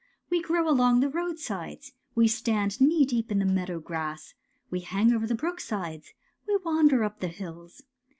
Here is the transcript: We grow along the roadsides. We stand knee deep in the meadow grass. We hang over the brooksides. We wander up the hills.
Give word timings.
We 0.31 0.41
grow 0.41 0.67
along 0.67 0.99
the 1.01 1.09
roadsides. 1.09 1.93
We 2.15 2.27
stand 2.27 2.81
knee 2.81 3.05
deep 3.05 3.31
in 3.31 3.37
the 3.37 3.45
meadow 3.45 3.79
grass. 3.79 4.33
We 4.71 4.79
hang 4.79 5.13
over 5.13 5.27
the 5.27 5.35
brooksides. 5.35 6.15
We 6.47 6.57
wander 6.65 7.03
up 7.03 7.19
the 7.19 7.27
hills. 7.27 7.83